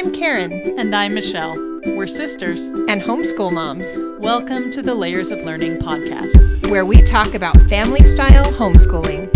[0.00, 1.56] I'm Karen, And I'm Michelle.
[1.84, 2.62] We're sisters.
[2.62, 3.86] and homeschool moms,
[4.18, 6.70] Welcome to the Layers of Learning podcast.
[6.70, 9.28] where we talk about family style homeschooling.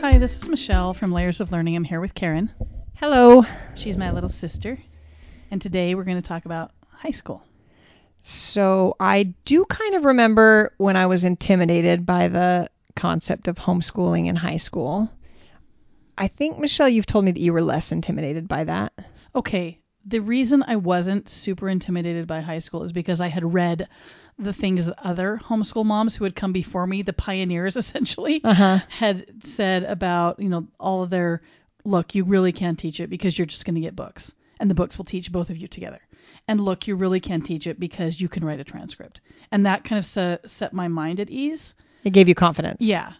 [0.00, 1.74] Hi, this is Michelle from Layers of Learning.
[1.74, 2.48] I'm here with Karen.
[2.94, 3.42] Hello.
[3.74, 4.78] She's my little sister.
[5.50, 7.42] And today we're going to talk about high school.
[8.20, 14.28] So, I do kind of remember when I was intimidated by the concept of homeschooling
[14.28, 15.10] in high school.
[16.18, 18.92] I think, Michelle, you've told me that you were less intimidated by that.
[19.34, 23.88] Okay, the reason I wasn't super intimidated by high school is because I had read
[24.38, 28.54] the things that other homeschool moms who had come before me, the pioneers essentially, Uh
[28.54, 28.78] huh.
[28.88, 31.42] had said about, you know, all of their
[31.84, 34.74] look, you really can't teach it because you're just going to get books and the
[34.74, 36.00] books will teach both of you together.
[36.46, 39.20] And look, you really can't teach it because you can write a transcript.
[39.52, 41.74] And that kind of set, set my mind at ease.
[42.04, 42.82] It gave you confidence.
[42.82, 43.12] Yeah.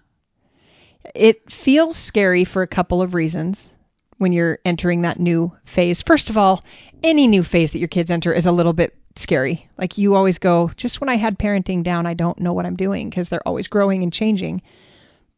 [1.15, 3.73] It feels scary for a couple of reasons
[4.19, 6.03] when you're entering that new phase.
[6.03, 6.63] First of all,
[7.03, 9.69] any new phase that your kids enter is a little bit scary.
[9.79, 12.77] Like you always go, just when I had parenting down, I don't know what I'm
[12.77, 14.63] doing because they're always growing and changing.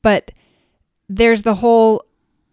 [0.02, 0.30] But
[1.08, 2.04] there's the whole,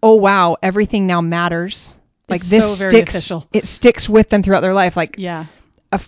[0.03, 1.93] oh wow, everything now matters.
[2.29, 3.47] Like It's this so very sticks, official.
[3.53, 4.97] it sticks with them throughout their life.
[4.97, 5.45] Like Yeah.
[5.93, 6.01] a,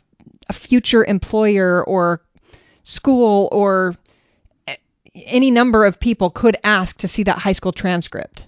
[0.50, 2.22] a future employer or
[2.84, 3.96] school or
[5.26, 8.46] any number of people could ask to see that high school transcript.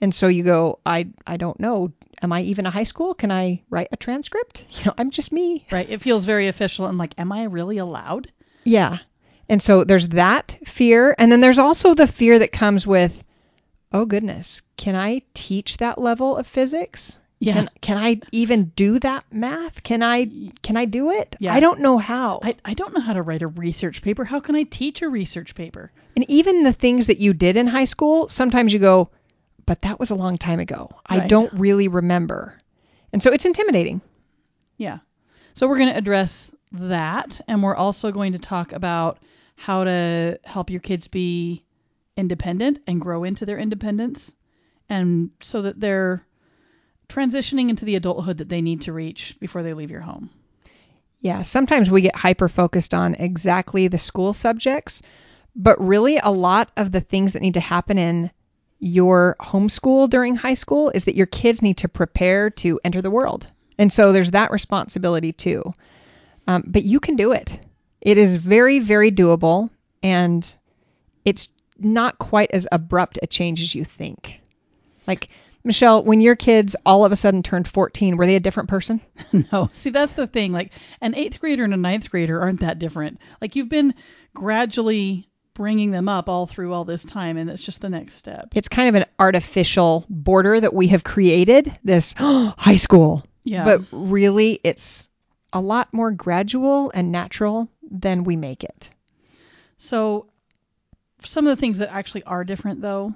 [0.00, 1.92] And so you go, I I don't know.
[2.20, 3.14] Am I even a high school?
[3.14, 4.64] Can I write a transcript?
[4.70, 5.66] You know, I'm just me.
[5.70, 5.88] Right.
[5.88, 8.30] It feels very official and like, am I really allowed?
[8.64, 8.98] Yeah.
[9.48, 11.14] And so there's that fear.
[11.18, 13.22] And then there's also the fear that comes with,
[13.92, 17.20] oh goodness, can I teach that level of physics?
[17.42, 17.54] Yeah.
[17.54, 19.82] Can, can I even do that math?
[19.82, 20.30] Can I
[20.62, 21.34] can I do it?
[21.40, 21.52] Yeah.
[21.52, 22.38] I don't know how.
[22.40, 24.24] I, I don't know how to write a research paper.
[24.24, 25.90] How can I teach a research paper?
[26.14, 29.10] And even the things that you did in high school, sometimes you go,
[29.66, 30.90] but that was a long time ago.
[31.04, 32.60] I don't really remember.
[33.12, 34.00] And so it's intimidating.
[34.76, 34.98] Yeah.
[35.54, 39.18] So we're going to address that, and we're also going to talk about
[39.56, 41.64] how to help your kids be
[42.16, 44.32] independent and grow into their independence,
[44.88, 46.24] and so that they're
[47.12, 50.30] transitioning into the adulthood that they need to reach before they leave your home.
[51.20, 55.02] Yeah, sometimes we get hyper focused on exactly the school subjects,
[55.54, 58.30] but really a lot of the things that need to happen in
[58.80, 63.10] your homeschool during high school is that your kids need to prepare to enter the
[63.10, 63.46] world.
[63.78, 65.72] And so there's that responsibility too.
[66.48, 67.60] Um, but you can do it.
[68.00, 69.70] It is very, very doable,
[70.02, 70.52] and
[71.24, 71.48] it's
[71.78, 74.40] not quite as abrupt a change as you think.
[75.06, 75.28] Like,
[75.64, 79.00] Michelle, when your kids all of a sudden turned 14, were they a different person?
[79.52, 80.52] no, see that's the thing.
[80.52, 83.18] Like an eighth grader and a ninth grader aren't that different.
[83.40, 83.94] Like you've been
[84.34, 88.48] gradually bringing them up all through all this time, and it's just the next step.
[88.54, 93.64] it's kind of an artificial border that we have created this high school Yeah.
[93.64, 95.10] but really it's
[95.52, 98.88] a lot more gradual and natural than we make it
[99.76, 100.26] So,
[101.22, 103.14] some of the things that actually are different, though,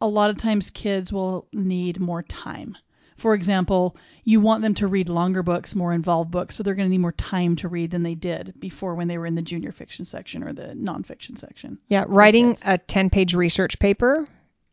[0.00, 2.76] a lot of times kids will need more time.
[3.16, 6.86] For example, you want them to read longer books, more involved books, so they're going
[6.86, 9.42] to need more time to read than they did before when they were in the
[9.42, 11.78] junior fiction section or the nonfiction section.
[11.88, 14.28] yeah writing a 10 page research paper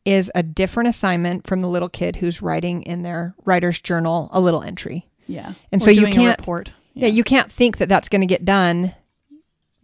[0.06, 4.40] is a different assignment from the little kid who's writing in their writer's journal a
[4.40, 5.54] little entry Yeah.
[5.72, 6.72] And Or so you can't- report.
[6.94, 8.94] yeah, you can't think that that's going to get done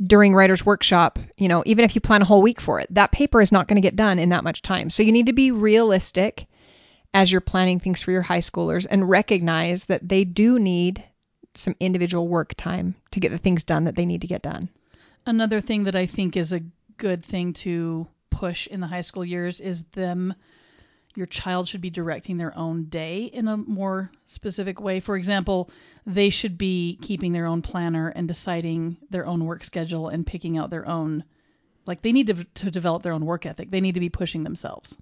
[0.05, 3.11] during writer's workshop you know even if you plan a whole week for it that
[3.11, 4.89] paper is not going to get done in that much time.
[4.89, 6.47] So you need to be realistic
[7.13, 11.03] as you're planning things for your high schoolers and recognize that they do need
[11.55, 14.69] some individual work time to get the things done that they need to get done.
[15.25, 16.63] Another thing that I think is a
[16.97, 20.33] good thing to push in the high school years is them
[21.15, 24.99] your child should be directing their own day in a more specific way.
[24.99, 25.69] For example,
[26.05, 30.57] they should be keeping their own planner and deciding their own work schedule and picking
[30.57, 31.23] out their own
[31.85, 33.69] like they need to, to develop their own work ethic.
[33.69, 34.95] They need to be pushing themselves.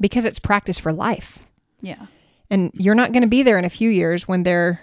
[0.00, 1.38] because it's practice for life
[1.80, 2.06] Yeah.
[2.50, 4.80] and you're not going to be there in a few years when they're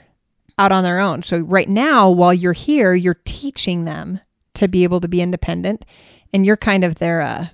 [0.58, 1.22] out on their own.
[1.22, 4.20] So right now, while you're here, you're teaching them
[4.56, 5.86] to be able to be independent,
[6.34, 7.48] and you're kind of their uh,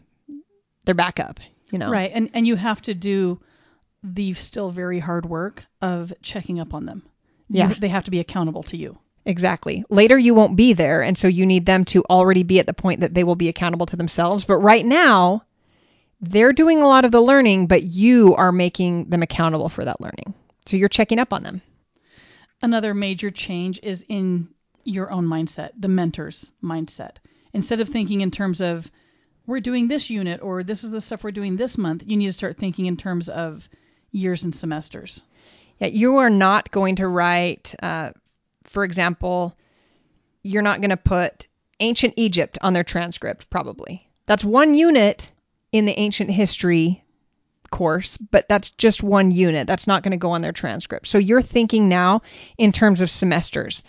[0.85, 1.39] their backup.
[1.71, 2.11] You know, Right.
[2.13, 3.39] And and you have to do
[4.03, 7.03] the still very hard work of checking up on them.
[7.49, 7.73] You- Yeah.
[7.79, 8.97] they have to be accountable to you.
[9.25, 9.83] Exactly.
[9.89, 12.73] Later, you won't be there, and so you need them to already be at the
[12.73, 14.45] point that they will be accountable to themselves.
[14.45, 15.43] But right now,
[16.21, 19.99] they're doing a lot of the learning, but you are making them accountable for that
[19.99, 20.33] learning.
[20.65, 21.61] So you're checking up on them.
[22.61, 24.47] Another major change is in
[24.85, 27.17] your own mindset, the mentor's mindset.
[27.53, 28.89] Instead of thinking in terms of
[29.47, 32.27] we're doing this unit or this is the stuff we're doing this month, you need
[32.27, 33.67] to start thinking in terms of
[34.11, 35.21] years and semesters.
[35.79, 38.11] Yeah, you are not going to write, uh,
[38.65, 39.55] for example,
[40.43, 41.47] you're not going to put
[41.79, 44.07] ancient Egypt on their transcript, probably.
[44.25, 45.31] That's one unit
[45.71, 47.03] in the ancient history
[47.69, 49.67] course, but that's just one unit.
[49.67, 51.07] That's not going to go on their transcript.
[51.07, 52.21] So you're thinking now
[52.57, 53.83] in terms of semesters.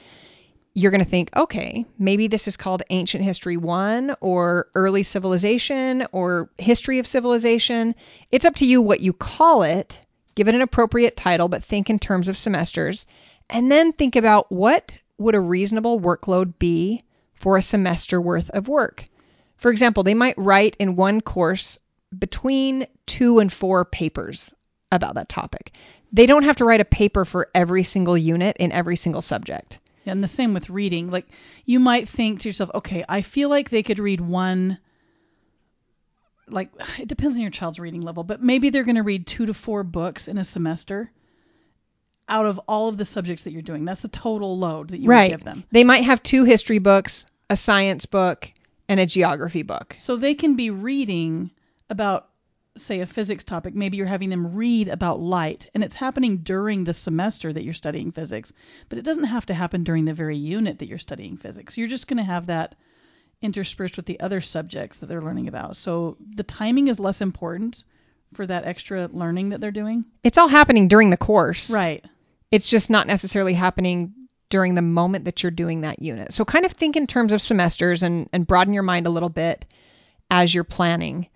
[0.78, 6.06] You're going to think, okay, maybe this is called Ancient History 1 or Early Civilization
[6.12, 7.96] or History of Civilization.
[8.30, 10.00] It's up to you what you call it.
[10.36, 13.06] Give it an appropriate title, but think in terms of semesters.
[13.50, 17.02] And then think about what would a reasonable workload be
[17.34, 19.04] for a semester worth of work.
[19.56, 21.80] For example, they might write in one course
[22.16, 24.54] between two and four papers
[24.92, 25.72] about that topic.
[26.12, 29.80] They don't have to write a paper for every single unit in every single subject.
[30.08, 31.10] And the same with reading.
[31.10, 31.26] Like
[31.64, 34.78] you might think to yourself, okay, I feel like they could read one
[36.50, 39.46] like it depends on your child's reading level, but maybe they're going to read 2
[39.46, 41.10] to 4 books in a semester
[42.28, 43.84] out of all of the subjects that you're doing.
[43.84, 45.30] That's the total load that you right.
[45.30, 45.64] give them.
[45.70, 48.52] They might have two history books, a science book,
[48.88, 49.96] and a geography book.
[49.98, 51.50] So they can be reading
[51.88, 52.27] about
[52.80, 56.84] say a physics topic, maybe you're having them read about light and it's happening during
[56.84, 58.52] the semester that you're studying physics,
[58.88, 61.76] but it doesn't have to happen during the very unit that you're studying physics.
[61.76, 62.74] You're just going to have that
[63.40, 65.76] interspersed with the other subjects that they're learning about.
[65.76, 67.84] So the timing is less important
[68.34, 70.04] for that extra learning that they're doing.
[70.22, 71.70] It's all happening during the course.
[71.70, 72.04] Right.
[72.50, 74.14] It's just not necessarily happening
[74.50, 76.32] during the moment that you're doing that unit.
[76.32, 79.28] So kind of think in terms of semesters and, and broaden your mind a little
[79.28, 79.64] bit
[80.30, 81.28] as you're planning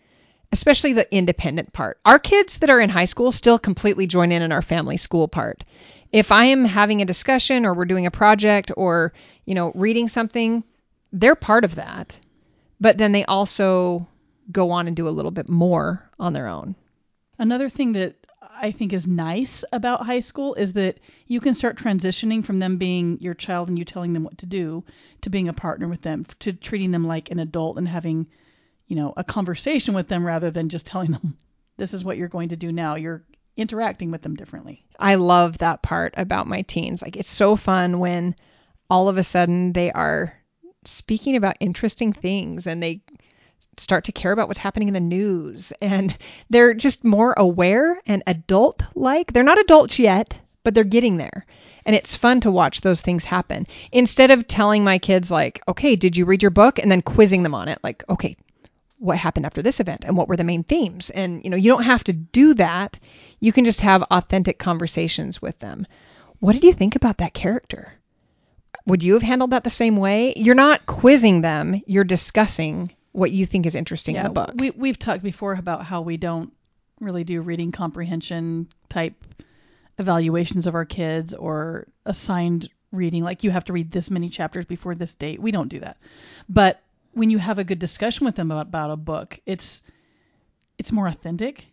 [0.53, 1.99] especially the independent part.
[2.05, 5.27] Our kids that are in high school still completely join in in our family school
[5.27, 5.65] part.
[6.13, 9.15] If I am having a discussion or we're doing a project or,
[9.47, 10.63] you know, reading something,
[11.11, 12.19] they're part of that.
[12.81, 14.07] But then they also
[14.51, 16.75] go on and do a little bit more on their own.
[17.39, 18.17] Another thing that
[18.55, 22.77] I think is nice about high school is that you can start transitioning from them
[22.77, 24.85] being your child and you telling them what to do
[25.23, 28.27] to being a partner with them, to treating them like an adult and having
[28.93, 31.39] you know, a conversation with them rather than just telling them
[31.79, 32.97] this is what you're going to do now.
[32.97, 33.25] You're
[33.57, 34.85] interacting with them differently.
[34.99, 37.01] I love that part about my teens.
[37.01, 38.37] Like it's so fun when
[38.91, 40.35] all of a sudden they are
[40.85, 43.01] speaking about interesting things and they
[43.79, 46.15] start to care about what's happening in the news and
[46.51, 49.33] they're just more aware and adult like.
[49.33, 51.47] They're not adults yet, but they're getting there.
[51.87, 53.67] And it's fun to watch those things happen.
[53.91, 57.43] Instead of telling my kids like, "Okay, did you read your book?" and then quizzing
[57.43, 58.37] them on it like, "Okay,
[59.03, 61.11] what happened after this event and what were the main themes.
[61.11, 63.01] And you know, you don't have to do that.
[63.41, 65.89] You can just have authentic conversations with them.
[66.39, 67.95] What did you think about that character?
[68.87, 70.35] Would you have handled that the same way?
[70.37, 74.53] You're not quizzing them, you're discussing what you think is interesting yeah, in the book.
[74.55, 76.53] We we've talked before about how we don't
[77.01, 79.15] really do reading comprehension type
[79.99, 84.65] evaluations of our kids or assigned reading like you have to read this many chapters
[84.65, 85.41] before this date.
[85.41, 85.97] We don't do that.
[86.49, 86.82] But
[87.13, 89.83] when you have a good discussion with them about, about a book, it's
[90.79, 91.67] it's more authentic.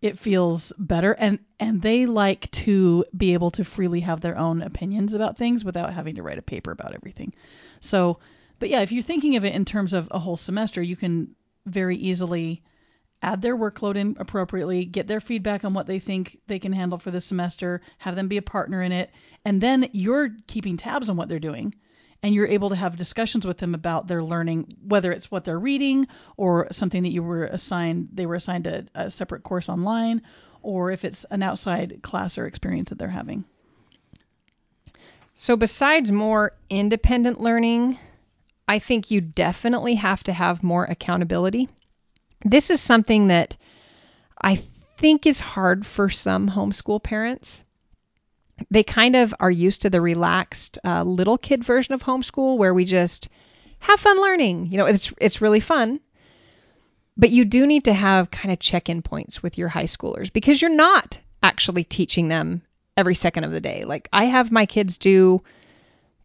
[0.00, 4.62] It feels better and and they like to be able to freely have their own
[4.62, 7.34] opinions about things without having to write a paper about everything.
[7.80, 8.18] So,
[8.58, 11.34] but yeah, if you're thinking of it in terms of a whole semester, you can
[11.66, 12.62] very easily
[13.22, 16.98] add their workload in appropriately, get their feedback on what they think they can handle
[16.98, 19.10] for the semester, have them be a partner in it,
[19.46, 21.74] and then you're keeping tabs on what they're doing
[22.24, 25.58] and you're able to have discussions with them about their learning, whether it's what they're
[25.58, 30.22] reading or something that you were assigned, they were assigned a, a separate course online,
[30.62, 33.44] or if it's an outside class or experience that they're having.
[35.34, 37.98] So, besides more independent learning,
[38.66, 41.68] I think you definitely have to have more accountability.
[42.42, 43.58] This is something that
[44.40, 44.62] I
[44.96, 47.62] think is hard for some homeschool parents
[48.70, 52.74] they kind of are used to the relaxed uh, little kid version of homeschool where
[52.74, 53.28] we just
[53.80, 54.68] have fun learning.
[54.70, 56.00] You know, it's it's really fun.
[57.16, 60.60] But you do need to have kind of check-in points with your high schoolers because
[60.60, 62.62] you're not actually teaching them
[62.96, 63.84] every second of the day.
[63.84, 65.42] Like I have my kids do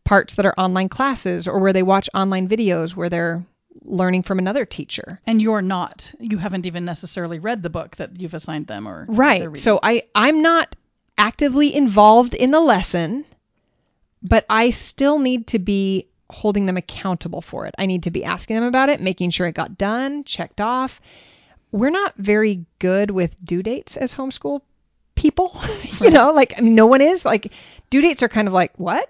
[0.03, 3.43] parts that are online classes or where they watch online videos where they're
[3.83, 5.21] learning from another teacher.
[5.27, 6.11] And you're not.
[6.19, 9.55] You haven't even necessarily read the book that you've assigned them or Right.
[9.57, 10.75] So I I'm not
[11.19, 13.25] actively involved in the lesson,
[14.23, 17.75] but I still need to be holding them accountable for it.
[17.77, 21.01] I need to be asking them about it, making sure it got done, checked off.
[21.71, 24.61] We're not very good with due dates as homeschool
[25.15, 25.59] people.
[26.01, 27.25] you know, like I mean, no one is.
[27.25, 27.51] Like
[27.89, 29.09] due dates are kind of like what?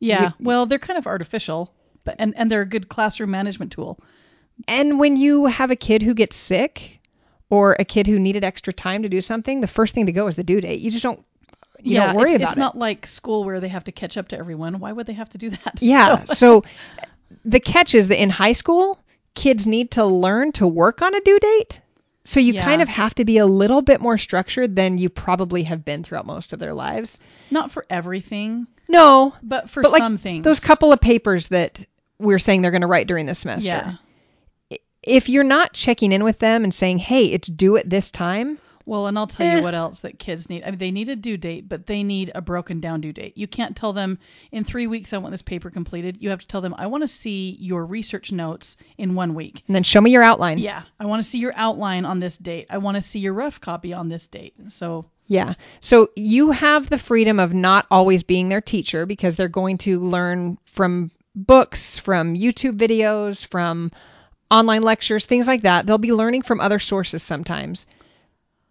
[0.00, 0.32] Yeah.
[0.40, 1.72] Well, they're kind of artificial,
[2.04, 4.00] but and and they're a good classroom management tool.
[4.66, 7.00] And when you have a kid who gets sick
[7.50, 10.26] or a kid who needed extra time to do something, the first thing to go
[10.26, 10.80] is the due date.
[10.80, 11.24] You just don't
[11.84, 12.60] you yeah, don't worry it's, about it's it.
[12.60, 14.78] not like school where they have to catch up to everyone.
[14.78, 15.78] Why would they have to do that?
[15.80, 16.24] Yeah.
[16.24, 16.64] So- So
[17.44, 18.98] the catch is that in high school,
[19.34, 21.80] kids need to learn to work on a due date.
[22.24, 22.64] So you Yeah.
[22.64, 26.02] kind of have to be a little bit more structured than you probably have been
[26.04, 27.18] throughout most of their lives.
[27.50, 30.44] not for everything, No, but for but like some things.
[30.44, 31.84] those couple of papers that
[32.18, 33.68] we're saying they're going to write during the semester.
[33.68, 34.76] Yeah.
[35.02, 38.58] If you're not checking in with them and saying, "Hey, it's due at this time,"
[38.86, 39.56] Well, and I'll tell Eh.
[39.56, 40.62] you what else that kids need.
[40.64, 43.36] I mean, they need a due date, but they need a broken down due date.
[43.36, 44.18] You can't tell them
[44.50, 46.18] in three weeks I want this paper completed.
[46.20, 49.62] You have to tell them I want to see your research notes in one week.
[49.66, 50.58] and then show me your outline.
[50.58, 52.66] Yeah, I want to see your outline on this date.
[52.70, 54.54] I want to see your rough copy on this date.
[54.68, 55.54] So Yeah.
[55.80, 60.00] So you have the freedom of not always being their teacher because they're going to
[60.00, 63.92] learn from books, from YouTube videos, from
[64.50, 65.86] online lectures, things like that.
[65.86, 67.86] They'll be learning from other sources sometimes.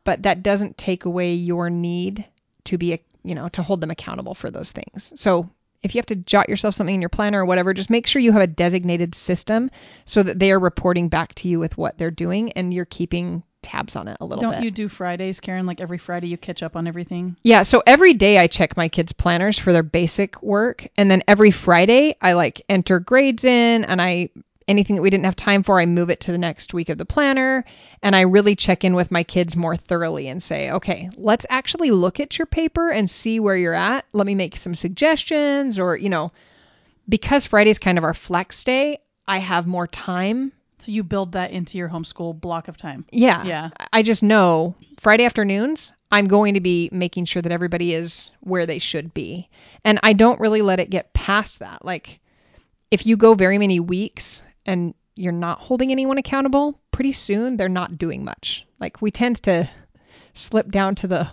[0.03, 2.25] But that doesn't take away your need
[2.65, 5.13] to be, you know, to hold them accountable for those things.
[5.15, 5.50] So
[5.82, 8.22] if you have to jot yourself something in your planner or whatever, just make sure
[8.22, 9.72] you have a designated system
[10.06, 13.44] so that they are reporting back to you with what they're doing and you're keeping
[13.62, 14.51] tabs on it a little bit.
[14.56, 15.65] don't you do Fridays, Karen?
[15.65, 17.36] Like every Friday you catch up on everything.
[17.44, 21.24] Yeah, so every day I check my kids' planners for their basic work, and then
[21.27, 24.29] every Friday I like enter grades in, and I
[24.70, 26.98] anything that we didn't have time for, I move it to the next week of
[26.98, 27.66] the planner,
[28.02, 31.92] and I really check in with my kids more thoroughly and say, okay, let's actually
[31.92, 34.06] look at your paper and see where you're at.
[34.14, 36.32] Let me make some suggestions, or you know,
[37.10, 41.34] because Friday is kind of our flex day, I have more time So you build
[41.34, 43.06] that into your homeschool block of time.
[43.12, 43.44] yeah.
[43.44, 43.70] Yeah.
[43.92, 48.66] I just know Friday afternoons, I'm going to be making sure that everybody is where
[48.66, 49.50] they should be.
[49.84, 51.84] And I don't really let it get past that.
[51.86, 52.20] Like,
[52.90, 57.68] if you go very many weeks and you're not holding anyone accountable, pretty soon they're
[57.70, 58.66] not doing much.
[58.80, 59.70] Like, we tend to
[60.34, 61.28] slip down to the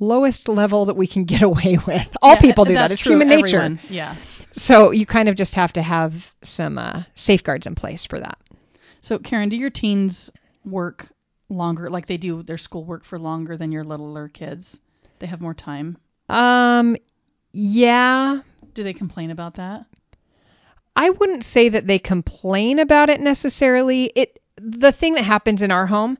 [0.00, 2.08] lowest level that we can get away with.
[2.22, 2.90] All Yeah, people do that.
[2.90, 3.46] It's true human nature.
[3.58, 3.80] everyone.
[3.88, 4.16] Yeah.
[4.52, 8.38] So you kind of just have to have some uh, safeguards in place for that.
[9.00, 10.30] So Karen, do your teens
[10.64, 11.06] work
[11.48, 11.90] longer?
[11.90, 14.80] Like they do their schoolwork for longer than your littler kids?
[15.18, 15.98] They have more time.
[16.28, 16.96] Um,
[17.52, 18.40] yeah,
[18.74, 19.86] Do they complain about that?
[20.98, 24.10] I wouldn't say that they complain about it necessarily.
[24.16, 26.18] It the thing that happens in our home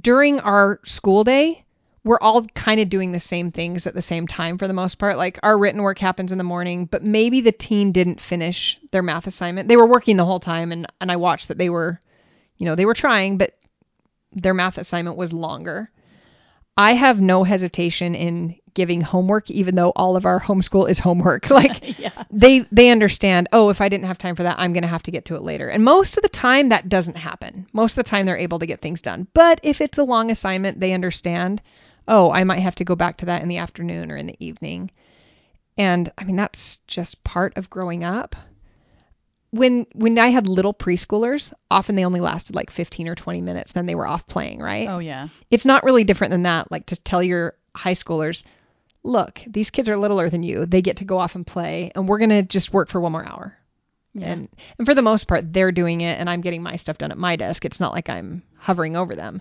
[0.00, 1.64] during our school day,
[2.04, 4.98] we're all kind of doing the same things at the same time for the most
[4.98, 5.16] part.
[5.16, 9.02] Like our written work happens in the morning, but maybe the teen didn't finish their
[9.02, 9.68] math assignment.
[9.68, 12.00] They were working the whole time and and I watched that they were
[12.58, 13.58] you know, they were trying, but
[14.30, 15.90] their math assignment was longer.
[16.76, 21.50] I have no hesitation in giving homework even though all of our homeschool is homework.
[21.50, 22.24] Like yeah.
[22.30, 25.02] they they understand oh if i didn't have time for that i'm going to have
[25.04, 28.04] to get to it later and most of the time that doesn't happen most of
[28.04, 30.92] the time they're able to get things done but if it's a long assignment they
[30.92, 31.60] understand
[32.08, 34.36] oh i might have to go back to that in the afternoon or in the
[34.44, 34.90] evening
[35.76, 38.34] and i mean that's just part of growing up
[39.50, 43.72] when when i had little preschoolers often they only lasted like 15 or 20 minutes
[43.72, 45.28] then they were off playing right Oh yeah.
[45.50, 46.70] it's not really different than that.
[46.70, 48.44] Like to tell your high schoolers,
[49.02, 50.66] look, these kids are littler than you.
[50.66, 53.24] They get to go off and play, and we're gonna just work for one more
[53.24, 53.56] hour.
[54.14, 54.32] Yeah.
[54.32, 57.12] And and for the most part, they're doing it, and I'm getting my stuff done
[57.12, 57.64] at my desk.
[57.64, 59.40] It's not like I'm hovering over them,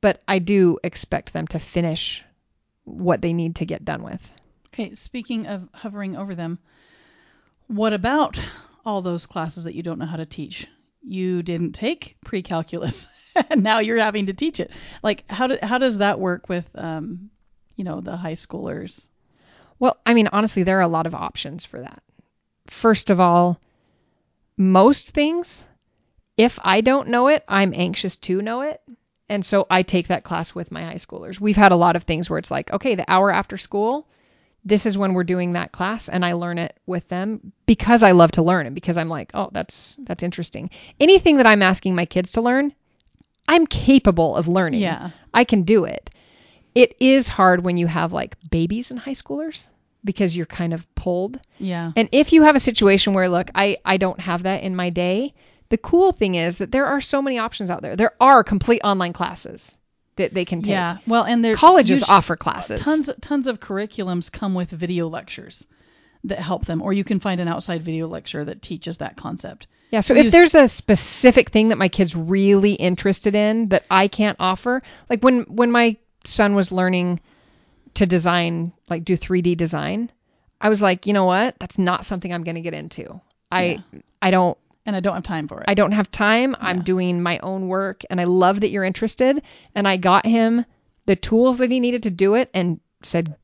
[0.00, 2.22] but I do expect them to finish
[2.84, 4.32] what they need to get done with.
[4.72, 6.58] Okay, speaking of hovering over them,
[7.66, 8.38] what about
[8.84, 10.66] all those classes that you don't know how to teach?
[11.02, 13.08] You didn't take pre-calculus,
[13.50, 14.70] and now you're having to teach it.
[15.02, 17.30] Like, how do, how does that work with, um,
[17.76, 19.08] you know, the high schoolers?
[19.78, 22.02] Well, I mean, honestly, there are a lot of options for that.
[22.68, 23.60] First of all,
[24.56, 25.66] most things,
[26.36, 28.80] if I don't know it, I'm anxious to know it.
[29.28, 31.40] And so I take that class with my high schoolers.
[31.40, 34.06] We've had a lot of things where it's like, okay, the hour after school,
[34.64, 38.12] this is when we're doing that class and I learn it with them because I
[38.12, 40.70] love to learn and because I'm like, oh, that's that's interesting.
[41.00, 42.72] Anything that I'm asking my kids to learn,
[43.48, 44.82] I'm capable of learning.
[44.82, 45.10] Yeah.
[45.34, 46.10] I can do it.
[46.74, 49.68] It is hard when you have like babies and high schoolers
[50.04, 51.38] because you're kind of pulled.
[51.58, 51.92] Yeah.
[51.96, 54.90] And if you have a situation where, look, I, I don't have that in my
[54.90, 55.34] day,
[55.68, 57.96] the cool thing is that there are so many options out there.
[57.96, 59.76] There are complete online classes
[60.16, 60.72] that they can take.
[60.72, 60.98] Yeah.
[61.06, 62.80] Well, and there Colleges offer classes.
[62.80, 65.66] tons tons of curriculums come with video lectures
[66.24, 69.66] that help them, or you can find an outside video lecture that teaches that concept.
[69.90, 74.08] Yeah, so if there's a specific thing that my kid's really interested in that I
[74.08, 77.20] can't offer, like when when my son was learning
[77.94, 80.10] to design, like do 3D design,
[80.60, 81.56] I was like, you know what?
[81.58, 83.20] That's not something I'm going to get into.
[83.50, 83.82] I
[84.22, 85.66] I don't And I don't have time for it.
[85.68, 86.56] I don't have time.
[86.58, 89.42] I'm doing my own work and I love that you're interested
[89.74, 90.64] and I got him
[91.06, 93.34] the tools that he needed to do it and said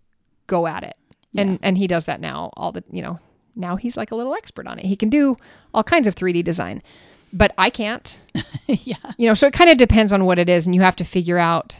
[0.46, 0.96] go at it.
[1.36, 3.18] And and he does that now all the, you know,
[3.54, 4.84] now he's like a little expert on it.
[4.84, 5.36] He can do
[5.74, 6.82] all kinds of 3D design.
[7.32, 8.18] But I can't.
[8.66, 8.96] yeah.
[9.18, 11.04] You know, so it kind of depends on what it is and you have to
[11.04, 11.76] figure out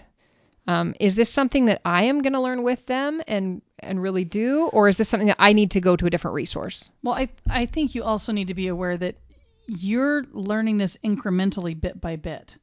[0.69, 4.25] um, is this something that I am going to learn with them and and really
[4.25, 6.93] do or is this something that I need to go to a different resource?
[7.03, 9.17] Well, I I think you also need to be aware that
[9.67, 12.57] you're learning this incrementally bit by bit.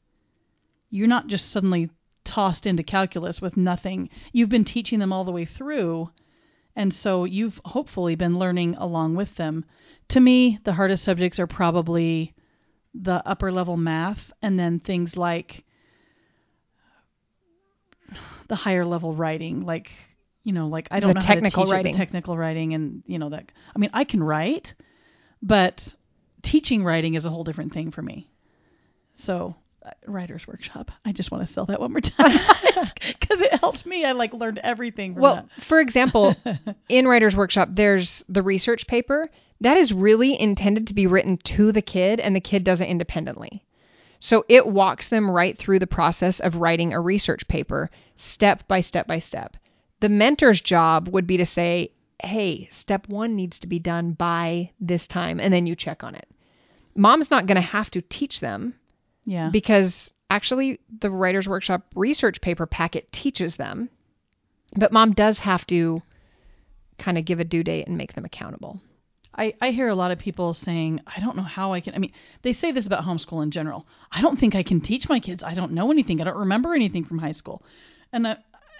[0.91, 1.89] You're not just suddenly
[2.23, 4.09] tossed into calculus with nothing.
[4.31, 6.11] You've been teaching them all the way through,
[6.75, 9.65] and so you've hopefully been learning along with them.
[10.09, 12.35] To me, the hardest subjects are probably
[12.93, 15.65] the upper level math and then things like
[18.47, 19.91] the higher level writing like
[20.43, 21.91] you know like I don't The know technical how to teach it, writing.
[21.93, 24.73] the technical writing and you know that I mean I can write
[25.41, 25.93] but
[26.41, 28.29] teaching writing is a whole different thing for me.
[29.13, 30.91] So, uh, writer's workshop.
[31.03, 32.37] I just want to sell that one more time
[33.19, 34.05] because it helped me.
[34.05, 36.35] I like learned everything from Well, for example,
[36.89, 39.29] in Writer's Workshop, there's the research paper
[39.61, 42.87] that is really intended to be written to the kid, and the kid does it
[42.89, 43.63] independently.
[44.25, 48.81] So it walks them right through the process of writing a research paper, step by
[48.81, 49.55] step by step.
[49.99, 54.71] The mentor's job would be to say, hey, step one needs to be done by
[54.79, 56.27] this time, and then you check on it.
[56.95, 58.73] Mom's not going to have to teach them.
[59.25, 59.49] Yeah.
[59.49, 63.89] because actually the writer's workshop research paper packet teaches them
[64.75, 66.01] but mom does have to
[66.99, 68.79] kind of give a due date and make them accountable
[69.37, 71.93] I, I hear a lot of people saying, I don't know how I can.
[71.95, 73.85] I mean, they say this about homeschool in general.
[74.11, 75.43] I don't think I can teach my kids.
[75.43, 76.21] I don't know anything.
[76.21, 77.61] I don't remember anything from high school.
[78.13, 78.35] And uh,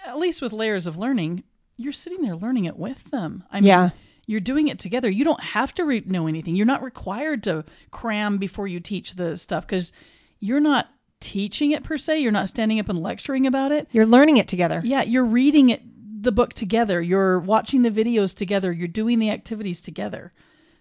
[0.06, 1.42] at least with layers of learning,
[1.76, 3.44] you're sitting there learning it with them.
[3.52, 3.90] I mean, Yeah.
[4.26, 5.10] you're doing it together.
[5.10, 6.56] You don't have to re- know anything.
[6.56, 9.92] You're not required to cram before you teach the stuff because
[10.40, 10.86] you're not
[11.20, 12.20] teaching it per se.
[12.20, 13.88] You're not standing up and lecturing about it.
[13.92, 15.82] you're learning it together Yeah, you're reading it
[16.26, 17.00] the book together.
[17.00, 18.70] You're watching the videos together.
[18.70, 20.32] You're doing the activities together.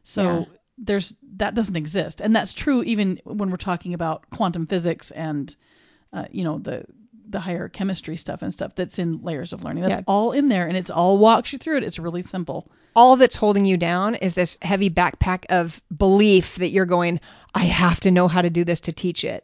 [0.03, 0.45] So Yeah.
[0.77, 5.55] there's that doesn't exist, and that's true even when we're talking about quantum physics and
[6.11, 6.83] uh, you know the
[7.27, 9.83] the higher chemistry stuff and stuff that's in layers of learning.
[9.83, 10.03] That's Yeah.
[10.07, 11.83] all in there, and it's all walks you through it.
[11.83, 12.67] It's really simple.
[12.97, 17.19] all that's holding you down is this heavy backpack of belief that you're going
[17.53, 19.43] i have to know how to do this to teach it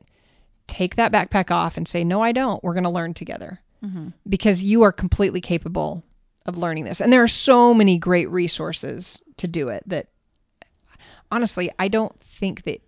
[0.67, 4.09] take that backpack off and say no i don't we're going to learn together Mm-hmm.
[4.29, 6.03] because you are completely capable
[6.45, 10.07] of learning this and there are so many great resources to do it that
[11.31, 12.81] honestly i don't think that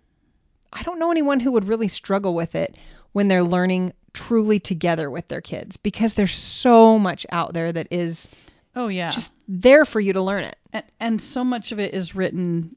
[0.72, 2.76] i don't know anyone who would really struggle with it
[3.12, 7.88] when they're learning truly together with their kids because there's so much out there that
[7.90, 8.30] is
[8.76, 9.10] Oh yeah.
[9.10, 12.74] just there for you to learn it and, and so much of it is written.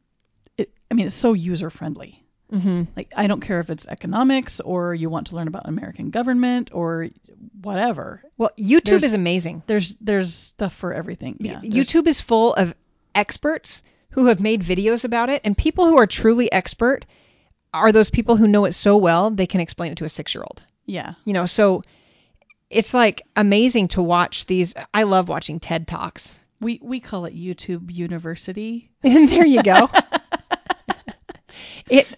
[0.57, 2.23] It, I mean, it's so user friendly.
[2.51, 2.83] mm-hmm.
[2.95, 6.69] Like I don't care if it's economics or you want to learn about American government
[6.71, 7.09] or
[7.61, 8.23] whatever.
[8.37, 9.63] Well, YouTube There's- is amazing.
[9.67, 11.37] There's there's stuff for everything.
[11.39, 11.61] Yeah.
[11.61, 12.73] YouTube is full of
[13.15, 17.05] experts who have made videos about it, and people who are truly expert
[17.73, 20.63] are those people who know it so well they can explain it to a six-year-old.
[20.85, 21.13] Yeah.
[21.25, 21.83] You know, so
[22.69, 24.73] it's like amazing to watch these.
[24.93, 26.39] I love watching TED talks.
[26.59, 28.89] We we call it YouTube University.
[29.03, 29.89] And there you go.
[31.89, 32.16] it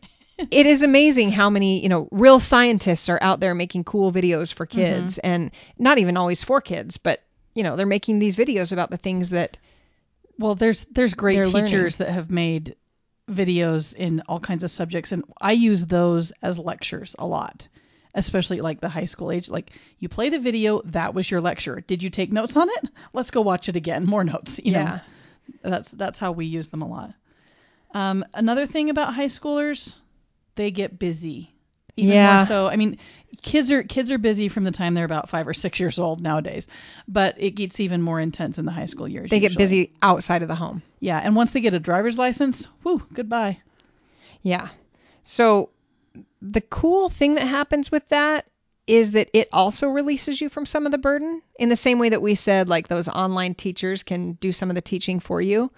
[0.51, 4.53] it is amazing how many, you know, real scientists are out there making cool videos
[4.53, 7.21] for kids and not even always for kids, but
[7.55, 9.57] you know, they're making these videos about the things that
[10.37, 12.75] Well, there's there's great teachers that have made
[13.29, 17.67] videos in all kinds of subjects, and I use those as lectures a lot,
[18.15, 19.49] especially like the high school age.
[19.49, 21.81] Like you play the video, that was your lecture.
[21.81, 22.89] Did you take notes on it?
[23.13, 24.05] Let's go watch it again.
[24.05, 24.59] More notes.
[24.63, 24.99] You yeah.
[25.63, 27.13] know, that's that's how we use them a lot.
[27.93, 29.99] Um, another thing about high schoolers,
[30.55, 31.53] they get busy.
[31.97, 32.37] Even Yeah.
[32.37, 32.67] more so.
[32.67, 32.97] I mean,
[33.41, 36.21] kids are kids are busy from the time they're about five or six years old
[36.21, 36.67] nowadays,
[37.07, 39.29] but it gets even more intense in the high school years.
[39.29, 40.81] They get busy outside of the home.
[41.01, 43.59] Yeah, and once they get a driver's license, whew, goodbye.
[44.41, 44.69] Yeah.
[45.23, 45.69] So
[46.41, 48.45] the cool thing that happens with that
[48.87, 52.09] is that it also releases you from some of the burden in the same way
[52.09, 55.69] that we said like those online teachers can do some of the teaching for you.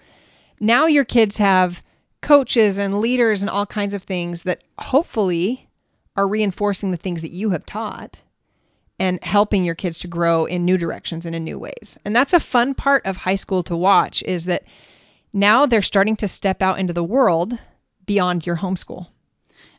[0.60, 1.82] Now your kids have
[2.22, 5.68] coaches and leaders and all kinds of things that hopefully
[6.16, 8.20] are reinforcing the things that you have taught
[8.98, 11.98] and helping your kids to grow in new directions and in new ways.
[12.04, 14.64] And that's a fun part of high school to watch is that
[15.32, 17.58] now they're starting to step out into the world
[18.06, 19.08] beyond your homeschool.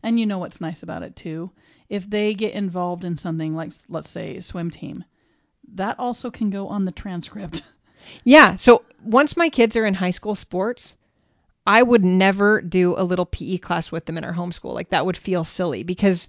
[0.01, 1.51] And you know what's nice about it too?
[1.89, 5.05] If they get involved in something like let's say swim team,
[5.75, 7.63] that also can go on the transcript.
[8.25, 8.57] Yeah.
[8.57, 10.97] So once my kids are in high school sports,
[11.65, 14.73] I would never do a little PE class with them in our homeschool.
[14.73, 16.27] Like that would feel silly because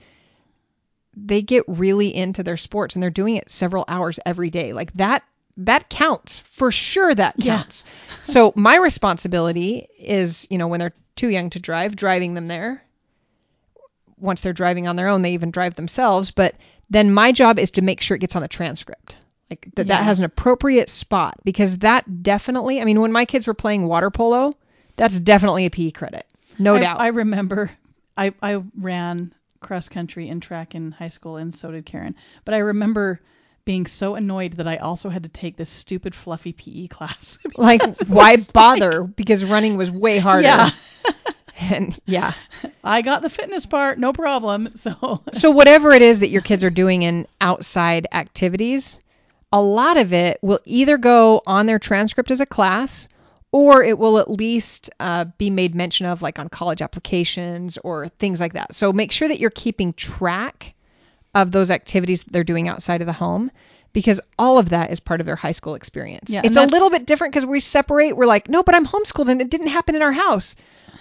[1.16, 4.72] they get really into their sports and they're doing it several hours every day.
[4.72, 5.22] Like that
[5.56, 7.14] that counts for sure.
[7.14, 7.58] That Yeah.
[7.58, 7.84] counts.
[8.24, 12.82] so my responsibility is, you know, when they're too young to drive, driving them there.
[14.18, 16.30] Once they're driving on their own, they even drive themselves.
[16.30, 16.54] But
[16.90, 19.16] then my job is to make sure it gets on the transcript,
[19.50, 22.80] like that that has an appropriate spot because that definitely.
[22.80, 24.54] I mean, when my kids were playing water polo,
[24.96, 26.26] that's definitely a PE credit,
[26.58, 27.00] no I, doubt.
[27.00, 27.70] I remember
[28.16, 32.14] I, I ran cross country and track in high school, and so did Karen.
[32.44, 33.20] But I remember
[33.64, 37.38] being so annoyed that I also had to take this stupid fluffy PE class.
[37.56, 40.70] like why bother because running was way harder Yeah.
[41.60, 42.34] and yeah
[42.82, 44.70] I got the fitness part, no problem.
[44.74, 49.00] So so whatever it is that your kids are doing in outside activities
[49.52, 53.08] a lot of it will either go on their transcript as a class
[53.54, 58.08] or it will at least uh, be made mention of like on college applications or
[58.08, 60.74] things like that so make sure that you're keeping track
[61.34, 63.50] of those activities that they're doing outside of the home
[63.92, 66.28] because all of that is part of their high school experience.
[66.28, 68.16] Yeah, it's a little bit different because we separate.
[68.16, 70.56] We're like, no, but I'm homeschooled and it didn't happen in our house.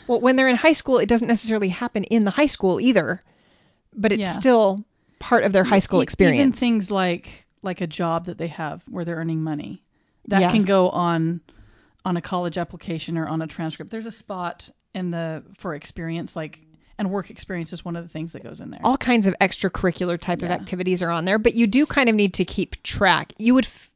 [0.05, 3.23] Well, when they're in high school, it doesn't necessarily happen in the high school either,
[3.95, 4.33] but it's Yeah.
[4.33, 4.85] still
[5.17, 6.57] part of their high school experience.
[6.61, 9.81] Even things like like a job that they have where they're earning money,
[10.27, 10.51] that Yeah.
[10.51, 11.41] can go on
[12.05, 13.91] on a college application or on a transcript.
[13.91, 16.59] There's a spot in the for experience like
[16.97, 18.79] and work experience is one of the things that goes in there.
[18.83, 22.15] all kinds of extracurricular type of activities are on there, but you do kind of
[22.15, 23.33] need to keep track.
[23.37, 23.91] You would, f-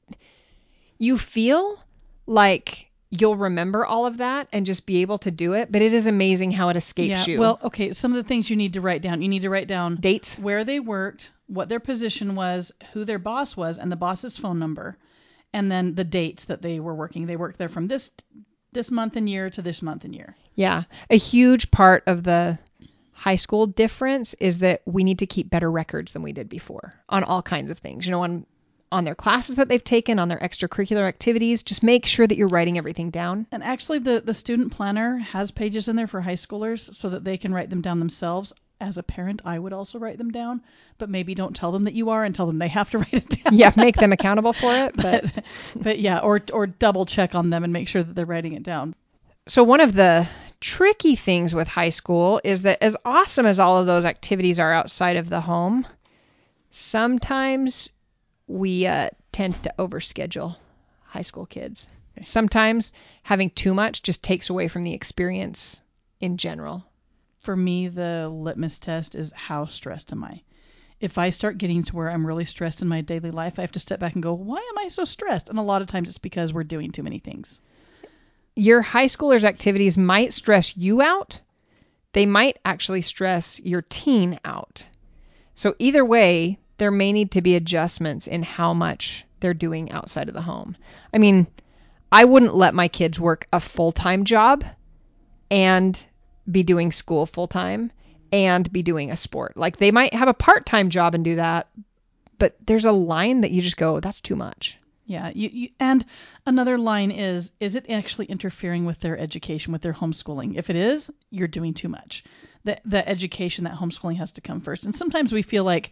[0.98, 1.80] you feel
[2.26, 5.94] like you'll remember all of that and just be able to do it, but it
[5.94, 7.34] is amazing how it escapes yeah.
[7.34, 7.40] you.
[7.40, 7.94] Well, okay.
[7.94, 9.22] Some of the things you need to write down.
[9.22, 10.40] You need to write down dates.
[10.40, 14.60] where they worked, what their position was, who their boss was, and the boss's phone
[14.60, 14.98] number,
[15.58, 17.26] and then the dates that they were working.
[17.26, 18.12] They worked there from this
[18.74, 20.38] this month and year to this month and year.
[20.54, 20.84] Yeah.
[21.10, 22.60] A huge part of the
[23.12, 26.94] high school difference is that we need to keep better records than we did before
[27.10, 28.06] on all kinds of things.
[28.06, 28.46] You know, on
[28.92, 32.48] on their classes that they've taken, on their extracurricular activities, just make sure that you're
[32.48, 33.48] writing everything down.
[33.52, 37.24] And actually, the the student planner has pages in there for high schoolers so that
[37.24, 38.54] they can write them down themselves.
[38.80, 40.62] As a parent, I would also write them down,
[41.00, 43.14] but maybe don't tell them that you are and tell them they have to write
[43.14, 43.56] it down.
[43.56, 45.44] Yeah, make them accountable for it, but but
[45.76, 48.64] but yeah, or or double check on them and make sure that they're writing it
[48.64, 48.94] down.
[49.48, 50.28] So one of the
[50.60, 54.74] tricky things with high school is that as awesome as all of those activities are
[54.74, 55.88] outside of the home,
[56.70, 57.90] sometimes
[58.48, 60.56] we uh, tend to overschedule
[61.06, 61.90] high school kids.
[62.20, 65.82] Sometimes having too much just takes away from the experience
[66.20, 66.87] in general.
[67.48, 70.42] For me, the litmus test is how stressed am I?
[71.00, 73.72] If I start getting to where I'm really stressed in my daily life, I have
[73.72, 75.48] to step back and go, why am I so stressed?
[75.48, 77.62] And a lot of times it's because we're doing too many things.
[78.54, 81.40] Your high schoolers' activities might stress you out.
[82.12, 84.86] They might actually stress your teen out.
[85.56, 90.28] So either way, there may need to be adjustments in how much they're doing outside
[90.28, 90.76] of the home.
[91.14, 91.48] I mean,
[92.12, 94.66] I wouldn't let my kids work a full-time job
[95.50, 96.06] and
[96.50, 97.92] be doing school full-time
[98.32, 99.58] and be doing a sport.
[99.58, 101.68] Like they might have a part-time job and do that,
[102.40, 104.78] but there's a line that you just go, that's too much.
[105.06, 106.06] Yeah, you, you, and
[106.46, 110.58] another line is is it actually interfering with their education, with their homeschooling?
[110.58, 112.26] If it is, you're doing too much.
[112.66, 114.84] The the education that homeschooling has to come first.
[114.84, 115.92] And sometimes we feel like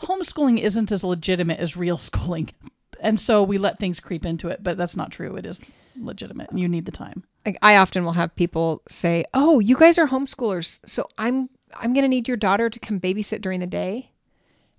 [0.00, 2.50] homeschooling isn't as legitimate as real schooling.
[3.00, 5.36] And so we let things creep into it, but that's not true.
[5.36, 5.60] It is
[5.98, 7.22] legitimate and you need the time.
[7.44, 11.94] like I often will have people say, "Oh, you guys are homeschoolers, so I'm I'm
[11.94, 14.10] gonna need your daughter to come babysit during the day,"